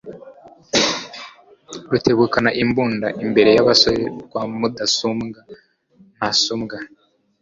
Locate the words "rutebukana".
1.89-2.49